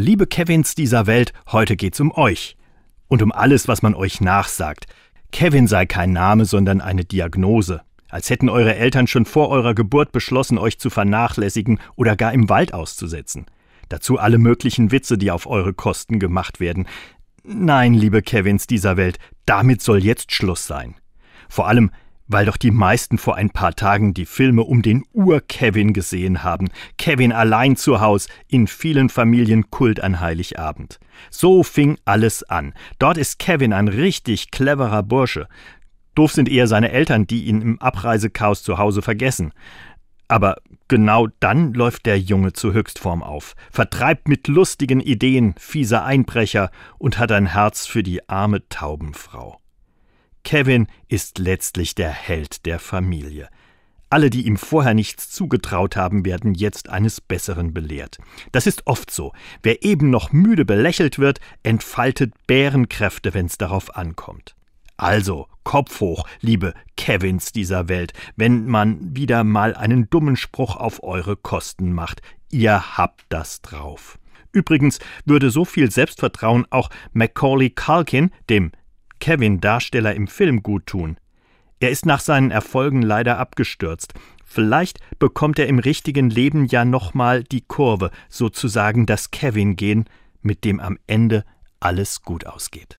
[0.00, 2.56] Liebe Kevins dieser Welt, heute geht's um euch.
[3.08, 4.86] Und um alles, was man euch nachsagt.
[5.32, 7.80] Kevin sei kein Name, sondern eine Diagnose.
[8.08, 12.48] Als hätten eure Eltern schon vor eurer Geburt beschlossen, euch zu vernachlässigen oder gar im
[12.48, 13.46] Wald auszusetzen.
[13.88, 16.86] Dazu alle möglichen Witze, die auf eure Kosten gemacht werden.
[17.42, 20.94] Nein, liebe Kevins dieser Welt, damit soll jetzt Schluss sein.
[21.48, 21.90] Vor allem,
[22.28, 26.68] weil doch die meisten vor ein paar Tagen die Filme um den Ur-Kevin gesehen haben.
[26.98, 31.00] Kevin allein zu Haus, in vielen Familien Kult an Heiligabend.
[31.30, 32.74] So fing alles an.
[32.98, 35.48] Dort ist Kevin ein richtig cleverer Bursche.
[36.14, 39.52] Doof sind eher seine Eltern, die ihn im Abreisechaos zu Hause vergessen.
[40.28, 40.56] Aber
[40.88, 47.18] genau dann läuft der Junge zur Höchstform auf, vertreibt mit lustigen Ideen fiese Einbrecher und
[47.18, 49.58] hat ein Herz für die arme Taubenfrau.
[50.48, 53.50] Kevin ist letztlich der Held der Familie.
[54.08, 58.16] Alle, die ihm vorher nichts zugetraut haben, werden jetzt eines Besseren belehrt.
[58.50, 59.34] Das ist oft so.
[59.62, 64.56] Wer eben noch müde belächelt wird, entfaltet Bärenkräfte, wenn's darauf ankommt.
[64.96, 71.02] Also, Kopf hoch, liebe Kevins dieser Welt, wenn man wieder mal einen dummen Spruch auf
[71.02, 72.22] eure Kosten macht.
[72.50, 74.18] Ihr habt das drauf.
[74.52, 78.72] Übrigens würde so viel Selbstvertrauen auch Macaulay Culkin, dem
[79.18, 81.18] Kevin-Darsteller im Film gut tun.
[81.80, 84.14] Er ist nach seinen Erfolgen leider abgestürzt.
[84.44, 90.06] Vielleicht bekommt er im richtigen Leben ja nochmal die Kurve, sozusagen das Kevin-Gehen,
[90.40, 91.44] mit dem am Ende
[91.80, 92.96] alles gut ausgeht.